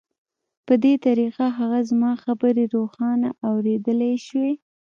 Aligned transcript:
په 0.65 0.73
دې 0.83 0.93
طریقه 1.05 1.45
هغه 1.59 1.79
زما 1.89 2.11
خبرې 2.23 2.63
روښانه 2.75 3.29
اورېدلای 3.49 4.15
شوې 4.27 4.53